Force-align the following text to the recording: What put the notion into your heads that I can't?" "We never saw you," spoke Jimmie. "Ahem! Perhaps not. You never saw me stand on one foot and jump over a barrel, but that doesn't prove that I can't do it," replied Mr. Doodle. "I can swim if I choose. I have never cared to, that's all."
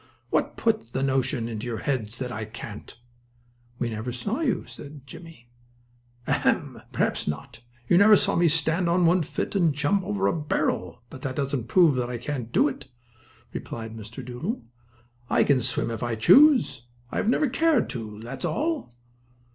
What 0.31 0.57
put 0.57 0.93
the 0.93 1.03
notion 1.03 1.47
into 1.47 1.67
your 1.67 1.77
heads 1.77 2.17
that 2.17 2.31
I 2.31 2.45
can't?" 2.45 2.97
"We 3.77 3.91
never 3.91 4.11
saw 4.11 4.39
you," 4.39 4.65
spoke 4.65 5.05
Jimmie. 5.05 5.51
"Ahem! 6.25 6.81
Perhaps 6.91 7.27
not. 7.27 7.59
You 7.87 7.99
never 7.99 8.15
saw 8.15 8.35
me 8.35 8.47
stand 8.47 8.89
on 8.89 9.05
one 9.05 9.21
foot 9.21 9.53
and 9.53 9.75
jump 9.75 10.03
over 10.03 10.25
a 10.25 10.35
barrel, 10.35 11.03
but 11.11 11.21
that 11.21 11.35
doesn't 11.35 11.67
prove 11.67 11.93
that 11.97 12.09
I 12.09 12.17
can't 12.17 12.51
do 12.51 12.67
it," 12.67 12.87
replied 13.53 13.95
Mr. 13.95 14.25
Doodle. 14.25 14.63
"I 15.29 15.43
can 15.43 15.61
swim 15.61 15.91
if 15.91 16.01
I 16.01 16.15
choose. 16.15 16.87
I 17.11 17.17
have 17.17 17.29
never 17.29 17.47
cared 17.47 17.87
to, 17.91 18.19
that's 18.21 18.43
all." 18.43 18.95